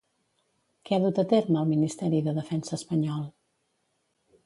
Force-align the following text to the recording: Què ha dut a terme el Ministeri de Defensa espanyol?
Què 0.89 0.95
ha 0.97 1.01
dut 1.03 1.21
a 1.25 1.27
terme 1.35 1.61
el 1.63 1.69
Ministeri 1.73 2.25
de 2.31 2.37
Defensa 2.41 2.77
espanyol? 2.83 3.25